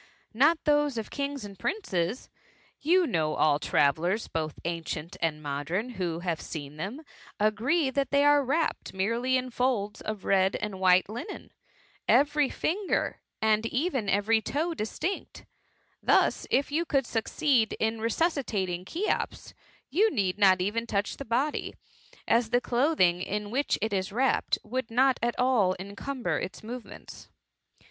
"Not 0.33 0.57
those 0.63 0.97
of 0.97 1.11
kings 1.11 1.45
and 1.45 1.59
princes. 1.59 2.27
You 2.79 3.05
know 3.05 3.35
all 3.35 3.59
tmveUers, 3.59 4.31
both 4.33 4.55
ancient 4.65 5.15
and 5.21 5.43
modem, 5.43 5.89
who 5.89 6.21
have 6.21 6.41
seen 6.41 6.77
them, 6.77 7.03
agree, 7.39 7.91
that 7.91 8.09
they 8.09 8.25
are 8.25 8.43
wrapped 8.43 8.95
merely 8.95 9.37
in 9.37 9.51
folds 9.51 10.01
of 10.01 10.25
red 10.25 10.55
and 10.55 10.79
white 10.79 11.05
Hnen, 11.05 11.51
every 12.07 12.49
finger 12.49 13.21
and 13.43 13.67
even 13.67 14.09
every 14.09 14.41
toe 14.41 14.73
distinct; 14.73 15.45
thus, 16.01 16.47
if 16.49 16.71
you 16.71 16.83
could 16.83 17.05
succeed 17.05 17.73
in 17.73 17.99
resusdtaling 17.99 18.85
Cbec^M, 18.85 19.53
you 19.91 20.09
need 20.09 20.39
not 20.39 20.61
even 20.61 20.87
toudi 20.87 21.15
the 21.15 21.25
body; 21.25 21.75
as 22.27 22.49
the 22.49 22.59
clothing 22.59 23.21
in 23.21 23.51
which 23.51 23.77
it 23.83 23.93
is 23.93 24.11
wrapped, 24.11 24.57
would 24.63 24.89
not 24.89 25.19
at 25.21 25.37
all 25.37 25.75
encumber 25.79 26.39
its 26.39 26.63
movements." 26.63 27.29